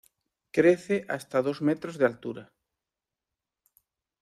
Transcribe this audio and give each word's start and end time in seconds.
Crece 0.49 1.05
hasta 1.09 1.43
dos 1.43 1.61
metros 1.61 1.99
de 1.99 2.05
altura. 2.07 2.43